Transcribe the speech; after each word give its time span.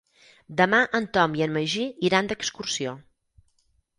Demà 0.61 0.79
en 0.99 1.05
Tom 1.17 1.35
i 1.41 1.43
en 1.47 1.53
Magí 1.59 1.85
iran 2.09 2.31
d'excursió. 2.31 2.97